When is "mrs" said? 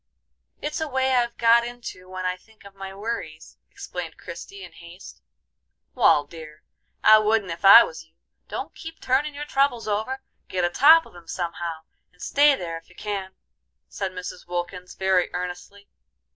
14.11-14.47